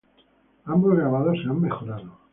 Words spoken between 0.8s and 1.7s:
grabados se han